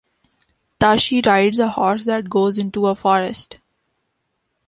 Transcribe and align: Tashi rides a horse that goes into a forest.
Tashi 0.79 1.21
rides 1.23 1.59
a 1.59 1.67
horse 1.69 2.05
that 2.05 2.27
goes 2.27 2.57
into 2.57 2.87
a 2.87 2.95
forest. 2.95 3.59